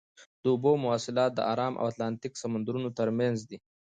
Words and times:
د 0.41 0.43
اوبو 0.53 0.71
مواصلات 0.83 1.31
د 1.35 1.39
ارام 1.51 1.73
او 1.81 1.85
اتلانتیک 1.91 2.33
سمندرونو 2.43 2.89
ترمنځ 2.99 3.37
دي. 3.49 3.57